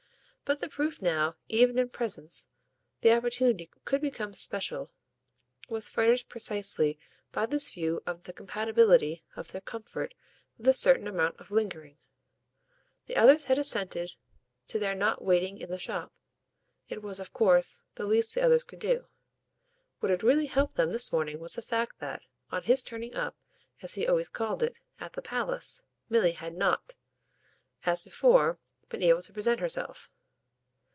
[0.51, 2.49] But the proof how, even in presence,
[2.99, 4.91] the opportunity could become special
[5.69, 6.99] was furnished precisely
[7.31, 10.13] by this view of the compatibility of their comfort
[10.57, 11.99] with a certain amount of lingering.
[13.05, 14.11] The others had assented
[14.67, 16.11] to their not waiting in the shop;
[16.89, 19.07] it was of course the least the others could do.
[20.01, 23.37] What had really helped them this morning was the fact that, on his turning up,
[23.81, 26.97] as he always called it, at the palace, Milly had not,
[27.85, 28.59] as before,
[28.89, 30.09] been able to present herself.